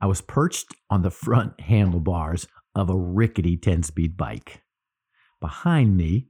I 0.00 0.06
was 0.06 0.20
perched 0.20 0.74
on 0.88 1.02
the 1.02 1.10
front 1.10 1.60
handlebars 1.62 2.46
of 2.74 2.88
a 2.88 2.96
rickety 2.96 3.56
10 3.56 3.82
speed 3.82 4.16
bike. 4.16 4.62
Behind 5.40 5.96
me, 5.96 6.28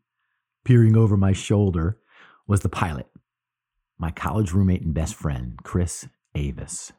peering 0.64 0.96
over 0.96 1.16
my 1.16 1.32
shoulder, 1.32 1.98
was 2.46 2.60
the 2.60 2.68
pilot, 2.68 3.06
my 3.98 4.10
college 4.10 4.52
roommate 4.52 4.82
and 4.82 4.94
best 4.94 5.14
friend, 5.14 5.58
Chris 5.62 6.08
Avis. 6.34 6.92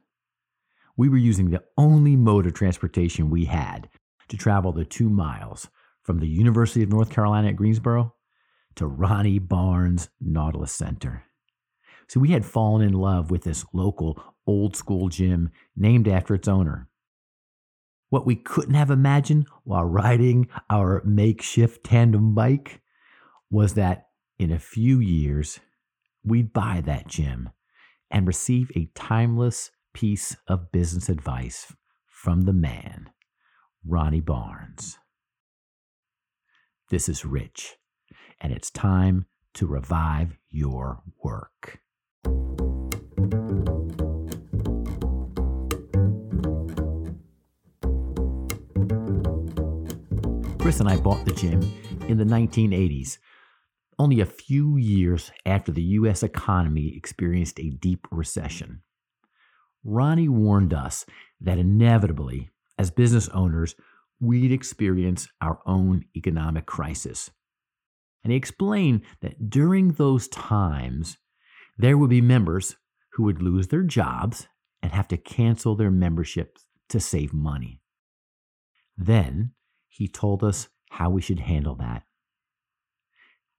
We 0.96 1.10
were 1.10 1.18
using 1.18 1.50
the 1.50 1.64
only 1.78 2.16
mode 2.16 2.46
of 2.46 2.54
transportation 2.54 3.30
we 3.30 3.46
had 3.46 3.90
to 4.30 4.38
travel 4.38 4.72
the 4.72 4.86
two 4.86 5.10
miles 5.10 5.68
from 6.04 6.20
the 6.20 6.28
University 6.28 6.84
of 6.84 6.90
North 6.90 7.10
Carolina 7.10 7.50
at 7.50 7.56
Greensboro 7.56 8.14
to 8.76 8.88
Ronnie 8.88 9.40
Barnes 9.40 10.10
Nautilus 10.20 10.72
Center. 10.72 11.24
So 12.08 12.20
we 12.20 12.30
had 12.30 12.46
fallen 12.46 12.86
in 12.86 12.94
love 12.94 13.32
with 13.32 13.44
this 13.44 13.66
local 13.74 14.31
old 14.46 14.76
school 14.76 15.10
gym 15.10 15.52
named 15.76 16.08
after 16.08 16.34
its 16.36 16.48
owner. 16.48 16.88
What 18.10 18.26
we 18.26 18.36
couldn't 18.36 18.74
have 18.74 18.92
imagined 18.92 19.48
while 19.64 19.86
riding 19.86 20.50
our 20.70 21.02
makeshift 21.06 21.86
tandem 21.86 22.36
bike 22.36 22.82
was 23.50 23.76
that 23.76 24.08
in 24.38 24.52
a 24.52 24.60
few 24.60 25.00
years, 25.00 25.60
we'd 26.24 26.52
buy 26.52 26.82
that 26.86 27.08
gym 27.08 27.50
and 28.10 28.28
receive 28.28 28.72
a 28.76 28.90
timeless 28.96 29.72
piece 29.94 30.36
of 30.48 30.72
business 30.72 31.10
advice 31.10 31.74
from 32.08 32.42
the 32.42 32.54
man, 32.54 33.10
Ronnie 33.86 34.20
Barnes. 34.20 34.98
This 36.90 37.08
is 37.08 37.26
Rich, 37.26 37.78
and 38.40 38.52
it's 38.52 38.70
time 38.70 39.26
to 39.54 39.68
revive 39.68 40.38
your 40.50 41.02
work. 41.24 41.80
Chris 50.62 50.80
and 50.80 50.88
I 50.88 50.96
bought 50.96 51.26
the 51.26 51.32
gym 51.32 51.60
in 52.08 52.20
the 52.20 52.24
1980s, 52.24 53.18
only 53.98 54.22
a 54.22 54.28
few 54.28 54.78
years 54.78 55.32
after 55.44 55.72
the 55.72 55.82
U.S. 55.82 56.22
economy 56.22 56.96
experienced 56.96 57.60
a 57.60 57.72
deep 57.72 58.08
recession. 58.12 58.84
Ronnie 59.84 60.30
warned 60.30 60.72
us 60.72 61.04
that 61.42 61.58
inevitably, 61.58 62.52
as 62.78 62.92
business 62.92 63.28
owners, 63.30 63.74
we'd 64.20 64.52
experience 64.52 65.28
our 65.42 65.62
own 65.66 66.06
economic 66.16 66.68
crisis. 66.68 67.32
And 68.24 68.30
he 68.30 68.38
explained 68.38 69.02
that 69.22 69.50
during 69.50 69.94
those 69.94 70.28
times, 70.28 71.18
there 71.76 71.98
would 71.98 72.12
be 72.12 72.22
members 72.22 72.76
who 73.14 73.24
would 73.24 73.42
lose 73.42 73.70
their 73.70 73.82
jobs 73.82 74.48
and 74.84 74.92
have 74.92 75.08
to 75.08 75.18
cancel 75.18 75.76
their 75.76 75.90
memberships 75.90 76.66
to 76.90 77.00
save 77.00 77.34
money. 77.34 77.82
Then 78.96 79.54
he 79.92 80.08
told 80.08 80.44
us 80.44 80.70
how 80.90 81.10
we 81.10 81.22
should 81.22 81.40
handle 81.40 81.76
that. 81.76 82.04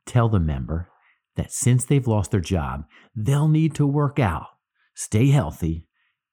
Tell 0.07 0.29
the 0.29 0.41
member 0.41 0.89
that 1.37 1.53
since 1.53 1.85
they've 1.85 2.07
lost 2.07 2.31
their 2.31 2.41
job, 2.41 2.85
they'll 3.15 3.49
need 3.49 3.75
to 3.77 3.87
work 3.87 4.19
out, 4.19 4.47
stay 4.95 5.29
healthy, 5.29 5.87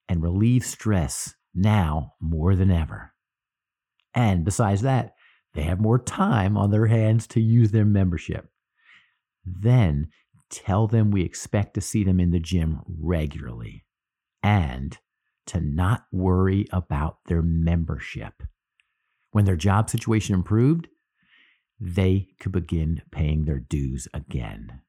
and 0.07 0.23
relieve 0.23 0.65
stress 0.65 1.35
now 1.53 2.13
more 2.19 2.55
than 2.55 2.71
ever. 2.71 3.13
And 4.15 4.43
besides 4.43 4.81
that, 4.81 5.15
they 5.53 5.63
have 5.63 5.79
more 5.79 5.99
time 5.99 6.57
on 6.57 6.71
their 6.71 6.87
hands 6.87 7.27
to 7.27 7.41
use 7.41 7.71
their 7.71 7.85
membership. 7.85 8.49
Then 9.45 10.09
tell 10.49 10.87
them 10.87 11.11
we 11.11 11.23
expect 11.23 11.73
to 11.75 11.81
see 11.81 12.03
them 12.03 12.19
in 12.19 12.31
the 12.31 12.39
gym 12.39 12.79
regularly 12.87 13.85
and 14.41 14.97
to 15.47 15.59
not 15.59 16.05
worry 16.11 16.67
about 16.71 17.17
their 17.25 17.41
membership. 17.41 18.43
When 19.31 19.45
their 19.45 19.55
job 19.55 19.89
situation 19.89 20.35
improved, 20.35 20.87
they 21.79 22.29
could 22.39 22.51
begin 22.51 23.01
paying 23.11 23.45
their 23.45 23.59
dues 23.59 24.07
again. 24.13 24.81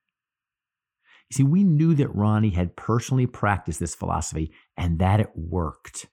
You 1.30 1.36
see, 1.36 1.42
we 1.44 1.62
knew 1.62 1.94
that 1.94 2.14
Ronnie 2.14 2.50
had 2.50 2.76
personally 2.76 3.26
practiced 3.26 3.78
this 3.78 3.94
philosophy 3.94 4.52
and 4.76 4.98
that 4.98 5.20
it 5.20 5.30
worked. 5.36 6.06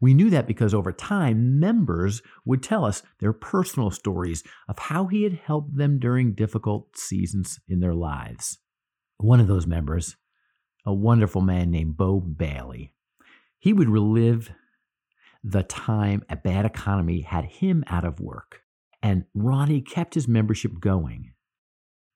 We 0.00 0.14
knew 0.14 0.30
that 0.30 0.46
because 0.46 0.72
over 0.72 0.92
time, 0.92 1.60
members 1.60 2.22
would 2.46 2.62
tell 2.62 2.86
us 2.86 3.02
their 3.18 3.34
personal 3.34 3.90
stories 3.90 4.42
of 4.66 4.78
how 4.78 5.08
he 5.08 5.24
had 5.24 5.34
helped 5.44 5.76
them 5.76 5.98
during 5.98 6.32
difficult 6.32 6.96
seasons 6.96 7.60
in 7.68 7.80
their 7.80 7.92
lives. 7.92 8.58
One 9.18 9.40
of 9.40 9.46
those 9.46 9.66
members, 9.66 10.16
a 10.86 10.94
wonderful 10.94 11.42
man 11.42 11.70
named 11.70 11.98
Bo 11.98 12.18
Bailey, 12.18 12.94
he 13.58 13.74
would 13.74 13.90
relive 13.90 14.50
the 15.42 15.62
time 15.62 16.22
a 16.28 16.36
bad 16.36 16.64
economy 16.64 17.22
had 17.22 17.44
him 17.44 17.84
out 17.86 18.04
of 18.04 18.20
work, 18.20 18.62
and 19.02 19.24
Ronnie 19.34 19.80
kept 19.80 20.14
his 20.14 20.28
membership 20.28 20.80
going. 20.80 21.32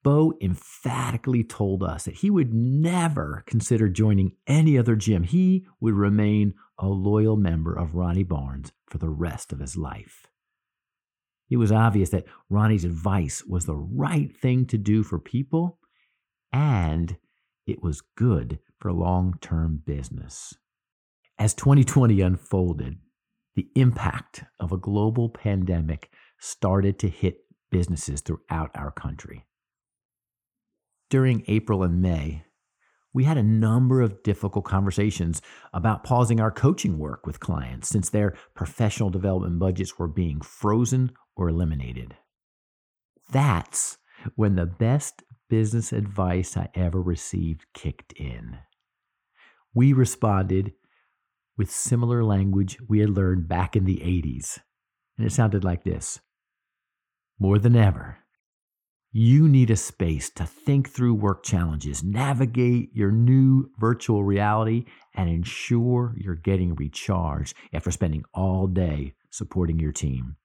Bo 0.03 0.33
emphatically 0.39 1.43
told 1.43 1.81
us 1.81 2.05
that 2.05 2.17
he 2.17 2.29
would 2.29 2.53
never 2.53 3.43
consider 3.47 3.89
joining 3.89 4.33
any 4.45 4.77
other 4.77 4.95
gym. 4.95 5.23
He 5.23 5.65
would 5.79 5.95
remain 5.95 6.53
a 6.77 6.87
loyal 6.87 7.37
member 7.37 7.75
of 7.75 7.95
Ronnie 7.95 8.23
Barnes 8.23 8.71
for 8.87 8.99
the 8.99 9.09
rest 9.09 9.51
of 9.51 9.59
his 9.59 9.75
life. 9.75 10.27
It 11.49 11.57
was 11.57 11.71
obvious 11.71 12.09
that 12.09 12.25
Ronnie's 12.49 12.85
advice 12.85 13.43
was 13.45 13.65
the 13.65 13.75
right 13.75 14.35
thing 14.35 14.65
to 14.67 14.77
do 14.77 15.01
for 15.01 15.19
people, 15.19 15.79
and 16.53 17.17
it 17.65 17.81
was 17.81 18.03
good 18.15 18.59
for 18.79 18.93
long 18.93 19.35
term 19.41 19.81
business. 19.83 20.53
As 21.39 21.53
2020 21.55 22.21
unfolded, 22.21 22.97
the 23.55 23.69
impact 23.75 24.43
of 24.59 24.71
a 24.71 24.77
global 24.77 25.29
pandemic 25.29 26.09
started 26.39 26.99
to 26.99 27.09
hit 27.09 27.39
businesses 27.71 28.21
throughout 28.21 28.71
our 28.75 28.91
country 28.91 29.45
during 31.09 31.43
April 31.47 31.83
and 31.83 32.01
May, 32.01 32.43
we 33.13 33.23
had 33.23 33.37
a 33.37 33.43
number 33.43 34.01
of 34.01 34.23
difficult 34.23 34.65
conversations 34.65 35.41
about 35.73 36.03
pausing 36.03 36.41
our 36.41 36.51
coaching 36.51 36.97
work 36.97 37.25
with 37.25 37.39
clients 37.39 37.87
since 37.87 38.09
their 38.09 38.35
professional 38.53 39.09
development 39.09 39.59
budgets 39.59 39.97
were 39.97 40.07
being 40.07 40.41
frozen 40.41 41.13
or 41.35 41.47
eliminated. 41.47 42.15
That's 43.31 43.97
when 44.35 44.55
the 44.55 44.65
best 44.65 45.23
business 45.49 45.93
advice 45.93 46.57
I 46.57 46.69
ever 46.75 47.01
received 47.01 47.65
kicked 47.73 48.11
in. 48.13 48.57
We 49.73 49.93
responded 49.93 50.73
with 51.57 51.71
similar 51.71 52.23
language 52.23 52.77
we 52.87 52.99
had 52.99 53.09
learned 53.09 53.47
back 53.47 53.75
in 53.75 53.85
the 53.85 53.97
80s, 53.97 54.59
and 55.17 55.25
it 55.25 55.31
sounded 55.31 55.63
like 55.63 55.83
this 55.83 56.19
More 57.39 57.59
than 57.59 57.75
ever, 57.75 58.19
you 59.17 59.47
need 59.47 59.69
a 59.69 59.77
space 59.77 60.29
to 60.31 60.45
think 60.45 60.89
through 60.89 61.13
work 61.13 61.43
challenges, 61.43 62.03
navigate 62.03 62.93
your 62.93 63.11
new 63.11 63.69
virtual 63.79 64.25
reality, 64.25 64.83
and 65.13 65.29
ensure 65.29 66.13
you're 66.17 66.35
getting 66.35 66.75
recharged 66.75 67.55
after 67.73 67.91
spending 67.91 68.25
all 68.33 68.67
day 68.67 69.13
supporting 69.29 69.79
your 69.79 69.93
team. 69.93 70.35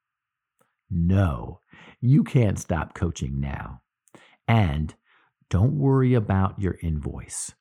No, 0.89 1.61
you 2.01 2.23
can't 2.23 2.61
stop 2.61 2.95
coaching 2.95 3.41
now. 3.41 3.81
And 4.47 4.95
don't 5.49 5.79
worry 5.79 6.15
about 6.15 6.61
your 6.61 6.77
invoice. 6.81 7.53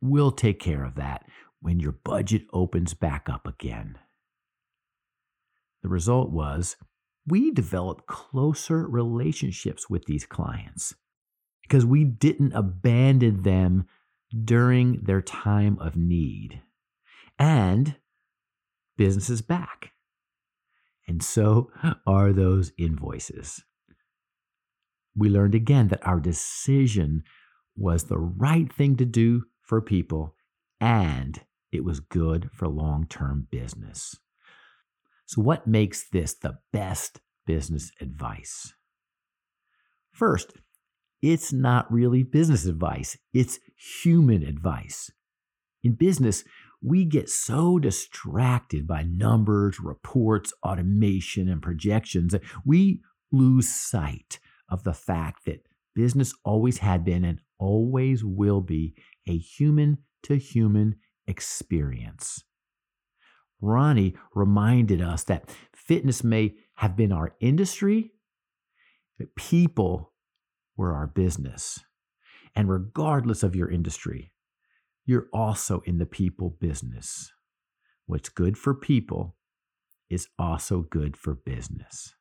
We'll 0.00 0.30
take 0.30 0.58
care 0.58 0.84
of 0.84 0.94
that 0.94 1.24
when 1.60 1.80
your 1.80 1.92
budget 1.92 2.42
opens 2.52 2.94
back 2.94 3.28
up 3.28 3.46
again. 3.46 3.98
The 5.82 5.88
result 5.88 6.30
was 6.30 6.76
we 7.26 7.50
developed 7.50 8.06
closer 8.06 8.86
relationships 8.86 9.90
with 9.90 10.04
these 10.06 10.26
clients 10.26 10.94
because 11.62 11.84
we 11.84 12.04
didn't 12.04 12.52
abandon 12.52 13.42
them 13.42 13.86
during 14.44 15.00
their 15.02 15.22
time 15.22 15.78
of 15.80 15.96
need. 15.96 16.62
And 17.38 17.96
business 18.96 19.28
is 19.28 19.42
back. 19.42 19.92
And 21.08 21.22
so 21.22 21.70
are 22.06 22.32
those 22.32 22.72
invoices. 22.78 23.62
We 25.16 25.28
learned 25.28 25.54
again 25.54 25.88
that 25.88 26.06
our 26.06 26.20
decision 26.20 27.24
was 27.76 28.04
the 28.04 28.18
right 28.18 28.72
thing 28.72 28.96
to 28.96 29.04
do 29.04 29.44
for 29.62 29.80
people 29.80 30.35
and 30.80 31.40
it 31.72 31.84
was 31.84 32.00
good 32.00 32.50
for 32.52 32.68
long 32.68 33.06
term 33.06 33.46
business. 33.50 34.16
So, 35.26 35.42
what 35.42 35.66
makes 35.66 36.08
this 36.08 36.34
the 36.34 36.58
best 36.72 37.20
business 37.46 37.90
advice? 38.00 38.72
First, 40.12 40.52
it's 41.20 41.52
not 41.52 41.90
really 41.92 42.22
business 42.22 42.66
advice, 42.66 43.18
it's 43.32 43.58
human 43.76 44.42
advice. 44.42 45.10
In 45.82 45.94
business, 45.94 46.44
we 46.82 47.04
get 47.04 47.28
so 47.28 47.78
distracted 47.78 48.86
by 48.86 49.02
numbers, 49.02 49.80
reports, 49.80 50.52
automation, 50.62 51.48
and 51.48 51.62
projections 51.62 52.32
that 52.32 52.42
we 52.64 53.00
lose 53.32 53.68
sight 53.68 54.38
of 54.68 54.84
the 54.84 54.92
fact 54.94 55.44
that 55.46 55.66
business 55.94 56.34
always 56.44 56.78
had 56.78 57.04
been 57.04 57.24
and 57.24 57.40
always 57.58 58.24
will 58.24 58.60
be 58.60 58.94
a 59.26 59.36
human 59.36 59.98
to 60.26 60.36
human 60.36 60.96
experience. 61.26 62.44
Ronnie 63.60 64.14
reminded 64.34 65.00
us 65.00 65.24
that 65.24 65.50
fitness 65.74 66.22
may 66.22 66.54
have 66.74 66.96
been 66.96 67.12
our 67.12 67.34
industry, 67.40 68.12
but 69.18 69.34
people 69.34 70.12
were 70.76 70.92
our 70.92 71.06
business. 71.06 71.80
And 72.54 72.68
regardless 72.68 73.42
of 73.42 73.56
your 73.56 73.70
industry, 73.70 74.32
you're 75.04 75.28
also 75.32 75.82
in 75.86 75.98
the 75.98 76.06
people 76.06 76.56
business. 76.60 77.32
What's 78.06 78.28
good 78.28 78.58
for 78.58 78.74
people 78.74 79.36
is 80.10 80.28
also 80.38 80.82
good 80.82 81.16
for 81.16 81.34
business. 81.34 82.14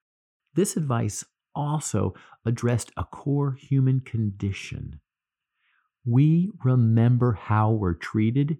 This 0.53 0.77
advice 0.77 1.25
also 1.53 2.13
addressed 2.45 2.91
a 2.97 3.03
core 3.03 3.53
human 3.53 3.99
condition. 3.99 4.99
We 6.05 6.51
remember 6.63 7.33
how 7.33 7.71
we're 7.71 7.95
treated 7.95 8.57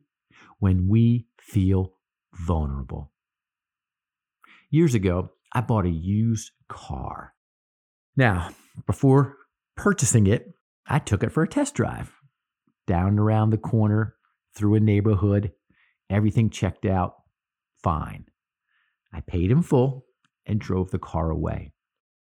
when 0.59 0.87
we 0.87 1.27
feel 1.39 1.93
vulnerable. 2.33 3.11
Years 4.71 4.95
ago, 4.95 5.29
I 5.53 5.61
bought 5.61 5.85
a 5.85 5.89
used 5.89 6.51
car. 6.67 7.33
Now, 8.17 8.49
before 8.87 9.37
purchasing 9.77 10.27
it, 10.27 10.53
I 10.87 10.99
took 10.99 11.23
it 11.23 11.31
for 11.31 11.43
a 11.43 11.47
test 11.47 11.75
drive. 11.75 12.11
Down 12.87 13.19
around 13.19 13.51
the 13.51 13.57
corner, 13.57 14.15
through 14.55 14.75
a 14.75 14.79
neighborhood, 14.79 15.51
everything 16.09 16.49
checked 16.49 16.85
out 16.85 17.15
fine. 17.83 18.25
I 19.13 19.21
paid 19.21 19.51
in 19.51 19.61
full 19.61 20.05
and 20.45 20.59
drove 20.59 20.91
the 20.91 20.99
car 20.99 21.29
away. 21.29 21.71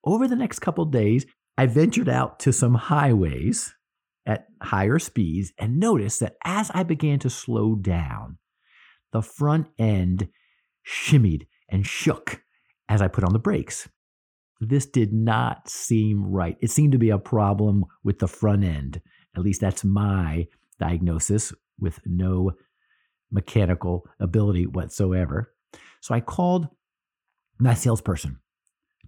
Over 0.04 0.26
the 0.26 0.36
next 0.36 0.60
couple 0.60 0.84
days, 0.84 1.26
I 1.56 1.66
ventured 1.66 2.08
out 2.08 2.40
to 2.40 2.52
some 2.52 2.74
highways 2.74 3.74
at 4.26 4.46
higher 4.62 4.98
speeds 4.98 5.52
and 5.58 5.78
noticed 5.78 6.20
that 6.20 6.36
as 6.44 6.70
I 6.74 6.82
began 6.82 7.18
to 7.20 7.30
slow 7.30 7.74
down, 7.74 8.38
the 9.12 9.22
front 9.22 9.68
end 9.78 10.28
shimmied 10.86 11.46
and 11.68 11.86
shook 11.86 12.42
as 12.88 13.02
I 13.02 13.08
put 13.08 13.24
on 13.24 13.32
the 13.32 13.38
brakes. 13.38 13.88
This 14.60 14.86
did 14.86 15.12
not 15.12 15.68
seem 15.68 16.24
right. 16.24 16.56
It 16.60 16.70
seemed 16.70 16.92
to 16.92 16.98
be 16.98 17.10
a 17.10 17.18
problem 17.18 17.84
with 18.04 18.20
the 18.20 18.28
front 18.28 18.64
end. 18.64 19.00
At 19.36 19.42
least 19.42 19.60
that's 19.60 19.84
my 19.84 20.46
diagnosis 20.78 21.52
with 21.80 21.98
no 22.06 22.52
mechanical 23.30 24.06
ability 24.20 24.66
whatsoever. 24.66 25.52
So 26.00 26.14
I 26.14 26.20
called 26.20 26.68
my 27.58 27.74
salesperson, 27.74 28.38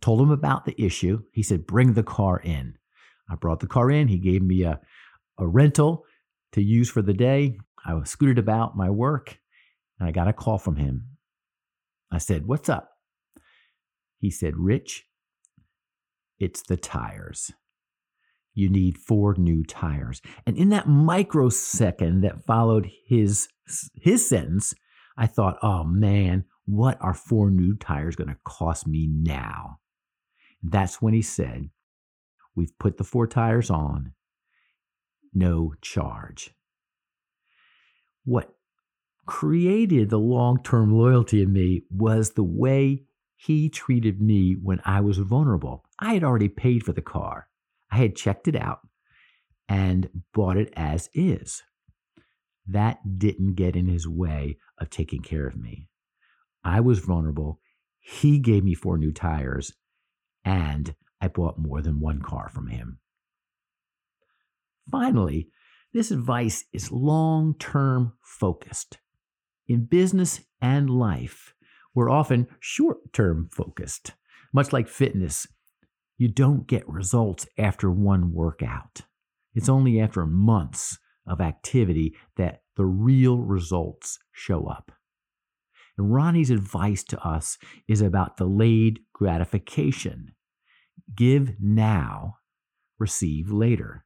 told 0.00 0.20
him 0.20 0.30
about 0.30 0.64
the 0.64 0.80
issue. 0.80 1.22
He 1.32 1.42
said, 1.42 1.66
Bring 1.66 1.92
the 1.92 2.02
car 2.02 2.40
in. 2.40 2.74
I 3.30 3.36
brought 3.36 3.60
the 3.60 3.66
car 3.66 3.90
in. 3.90 4.08
He 4.08 4.18
gave 4.18 4.42
me 4.42 4.62
a, 4.62 4.80
a 5.38 5.46
rental 5.46 6.04
to 6.52 6.62
use 6.62 6.90
for 6.90 7.02
the 7.02 7.12
day. 7.12 7.58
I 7.84 7.94
was 7.94 8.10
scooted 8.10 8.38
about 8.38 8.76
my 8.76 8.90
work 8.90 9.38
and 9.98 10.08
I 10.08 10.12
got 10.12 10.28
a 10.28 10.32
call 10.32 10.58
from 10.58 10.76
him. 10.76 11.08
I 12.10 12.18
said, 12.18 12.46
What's 12.46 12.68
up? 12.68 12.90
He 14.18 14.30
said, 14.30 14.56
Rich, 14.56 15.06
it's 16.38 16.62
the 16.62 16.76
tires. 16.76 17.52
You 18.54 18.68
need 18.68 18.98
four 18.98 19.34
new 19.36 19.64
tires. 19.64 20.22
And 20.46 20.56
in 20.56 20.68
that 20.68 20.88
microsecond 20.88 22.22
that 22.22 22.44
followed 22.44 22.88
his, 23.06 23.48
his 23.94 24.28
sentence, 24.28 24.74
I 25.16 25.26
thought, 25.26 25.58
oh 25.62 25.84
man, 25.84 26.44
what 26.66 26.96
are 27.00 27.14
four 27.14 27.50
new 27.50 27.76
tires 27.76 28.16
going 28.16 28.28
to 28.30 28.38
cost 28.44 28.86
me 28.86 29.06
now? 29.06 29.78
That's 30.62 31.02
when 31.02 31.14
he 31.14 31.22
said, 31.22 31.70
We've 32.56 32.76
put 32.78 32.98
the 32.98 33.04
four 33.04 33.26
tires 33.26 33.68
on, 33.68 34.12
no 35.34 35.74
charge. 35.80 36.54
What 38.24 38.54
created 39.26 40.10
the 40.10 40.18
long 40.18 40.62
term 40.62 40.92
loyalty 40.92 41.42
in 41.42 41.52
me 41.52 41.82
was 41.90 42.30
the 42.30 42.44
way 42.44 43.04
he 43.36 43.68
treated 43.68 44.20
me 44.20 44.54
when 44.54 44.80
I 44.84 45.00
was 45.00 45.18
vulnerable. 45.18 45.84
I 45.98 46.14
had 46.14 46.24
already 46.24 46.48
paid 46.48 46.84
for 46.84 46.92
the 46.92 47.02
car, 47.02 47.48
I 47.90 47.98
had 47.98 48.16
checked 48.16 48.48
it 48.48 48.56
out 48.56 48.80
and 49.68 50.08
bought 50.32 50.56
it 50.56 50.72
as 50.76 51.08
is. 51.14 51.62
That 52.66 53.18
didn't 53.18 53.54
get 53.54 53.76
in 53.76 53.86
his 53.86 54.08
way 54.08 54.58
of 54.78 54.90
taking 54.90 55.22
care 55.22 55.46
of 55.46 55.56
me. 55.56 55.88
I 56.64 56.80
was 56.80 56.98
vulnerable. 57.00 57.60
He 58.00 58.38
gave 58.38 58.64
me 58.64 58.74
four 58.74 58.98
new 58.98 59.12
tires, 59.12 59.72
and 60.44 60.94
I 61.20 61.28
bought 61.28 61.58
more 61.58 61.82
than 61.82 62.00
one 62.00 62.20
car 62.20 62.48
from 62.48 62.68
him. 62.68 62.98
Finally, 64.90 65.48
this 65.92 66.10
advice 66.10 66.64
is 66.72 66.92
long 66.92 67.54
term 67.58 68.12
focused. 68.20 68.98
In 69.66 69.86
business 69.86 70.40
and 70.60 70.90
life, 70.90 71.54
we're 71.94 72.10
often 72.10 72.48
short 72.60 73.12
term 73.12 73.48
focused. 73.52 74.12
Much 74.52 74.72
like 74.72 74.88
fitness, 74.88 75.46
you 76.18 76.28
don't 76.28 76.66
get 76.66 76.88
results 76.88 77.46
after 77.58 77.90
one 77.90 78.32
workout. 78.32 79.02
It's 79.54 79.68
only 79.68 80.00
after 80.00 80.26
months 80.26 80.98
of 81.26 81.40
activity 81.40 82.14
that 82.36 82.62
the 82.76 82.84
real 82.84 83.38
results 83.38 84.18
show 84.32 84.66
up. 84.66 84.92
And 85.96 86.12
Ronnie's 86.12 86.50
advice 86.50 87.04
to 87.04 87.20
us 87.26 87.56
is 87.88 88.00
about 88.00 88.36
delayed 88.36 89.00
gratification. 89.12 90.34
Give 91.14 91.54
now, 91.60 92.38
receive 92.98 93.50
later. 93.50 94.03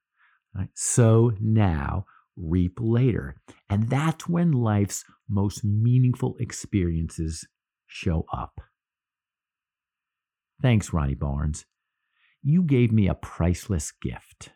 Right? 0.59 0.69
Sow 0.75 1.33
now, 1.41 2.05
reap 2.37 2.79
later. 2.81 3.37
And 3.71 3.89
that's 3.89 4.29
when 4.29 4.51
life's 4.51 5.05
most 5.29 5.65
meaningful 5.65 6.35
experiences 6.41 7.47
show 7.87 8.27
up. 8.33 8.61
Thanks, 10.61 10.93
Ronnie 10.93 11.15
Barnes. 11.15 11.65
You 12.43 12.63
gave 12.65 12.91
me 12.91 13.07
a 13.07 13.15
priceless 13.15 13.93
gift. 13.93 14.51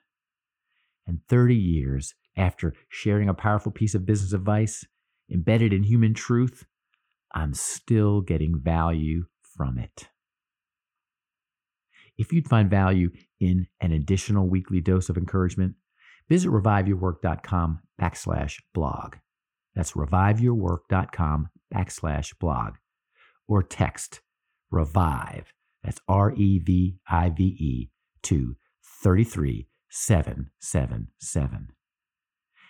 And 1.07 1.21
30 1.29 1.55
years 1.55 2.15
after 2.37 2.75
sharing 2.89 3.29
a 3.29 3.35
powerful 3.35 3.71
piece 3.71 3.95
of 3.95 4.05
business 4.05 4.33
advice 4.33 4.85
embedded 5.31 5.73
in 5.73 5.85
human 5.85 6.15
truth, 6.15 6.65
I'm 7.33 7.55
still 7.55 8.23
getting 8.23 8.59
value 8.59 9.27
from 9.57 9.79
it. 9.79 10.09
If 12.19 12.33
you'd 12.33 12.49
find 12.49 12.69
value 12.69 13.11
in 13.39 13.69
an 13.81 13.93
additional 13.93 14.49
weekly 14.49 14.81
dose 14.81 15.09
of 15.09 15.17
encouragement, 15.17 15.75
visit 16.32 16.50
reviveyourwork.com 16.50 17.81
backslash 18.00 18.58
blog. 18.73 19.17
That's 19.75 19.93
reviveyourwork.com 19.93 21.50
backslash 21.75 22.38
blog. 22.38 22.76
Or 23.46 23.62
text 23.62 24.22
revive, 24.70 25.53
that's 25.84 26.01
R 26.08 26.32
E 26.32 26.58
V 26.58 26.96
I 27.06 27.29
V 27.29 27.44
E, 27.44 27.91
to 28.22 28.56
33777 29.03 31.69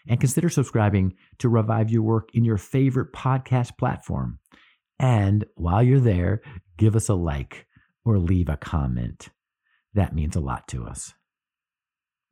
and 0.08 0.18
consider 0.18 0.48
subscribing 0.48 1.14
to 1.38 1.48
Revive 1.48 1.88
Your 1.88 2.02
Work 2.02 2.30
in 2.34 2.44
your 2.44 2.58
favorite 2.58 3.12
podcast 3.12 3.78
platform. 3.78 4.40
And 4.98 5.44
while 5.54 5.84
you're 5.84 6.00
there, 6.00 6.42
give 6.78 6.96
us 6.96 7.08
a 7.08 7.14
like 7.14 7.68
or 8.04 8.18
leave 8.18 8.48
a 8.48 8.56
comment. 8.56 9.28
That 9.94 10.16
means 10.16 10.34
a 10.34 10.40
lot 10.40 10.66
to 10.68 10.84
us. 10.84 11.14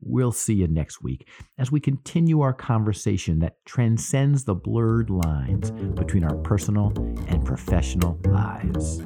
We'll 0.03 0.33
see 0.33 0.55
you 0.55 0.69
next 0.69 1.03
week 1.03 1.29
as 1.59 1.71
we 1.71 1.81
continue 1.81 2.41
our 2.41 2.53
conversation 2.55 3.39
that 3.41 3.65
transcends 3.65 4.45
the 4.45 4.55
blurred 4.55 5.11
lines 5.11 5.71
between 5.71 6.25
our 6.25 6.37
personal 6.37 6.93
and 7.29 7.45
professional 7.45 8.19
lives. 8.25 9.03